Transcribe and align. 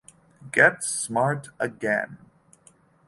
Get 0.51 0.83
Smart, 0.83 1.49
Again! 1.59 2.17